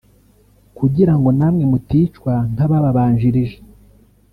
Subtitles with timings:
[0.77, 3.57] kugirango namwe muticwa nk’ababanjirije